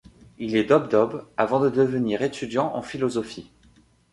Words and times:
Il 0.39 0.55
est 0.55 0.63
dob-dob, 0.63 1.27
avant 1.37 1.59
de 1.59 1.69
devenir 1.69 2.23
étudiant 2.23 2.73
en 2.75 2.81
philosophie. 2.81 3.51